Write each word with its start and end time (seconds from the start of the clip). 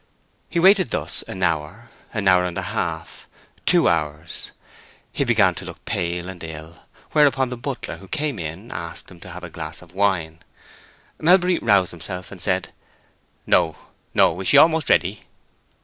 He 0.49 0.57
waited 0.57 0.89
thus 0.89 1.21
an 1.27 1.43
hour, 1.43 1.91
an 2.11 2.27
hour 2.27 2.43
and 2.43 2.57
a 2.57 2.63
half, 2.73 3.27
two 3.67 3.87
hours. 3.87 4.49
He 5.11 5.23
began 5.23 5.53
to 5.53 5.63
look 5.65 5.85
pale 5.85 6.27
and 6.27 6.43
ill, 6.43 6.75
whereupon 7.11 7.49
the 7.49 7.55
butler, 7.55 7.97
who 7.97 8.07
came 8.07 8.39
in, 8.39 8.71
asked 8.71 9.11
him 9.11 9.19
to 9.19 9.29
have 9.29 9.43
a 9.43 9.49
glass 9.51 9.83
of 9.83 9.93
wine. 9.93 10.39
Melbury 11.19 11.59
roused 11.59 11.91
himself 11.91 12.31
and 12.31 12.41
said, 12.41 12.73
"No, 13.45 13.75
no. 14.15 14.39
Is 14.39 14.47
she 14.47 14.57
almost 14.57 14.89
ready?" 14.89 15.21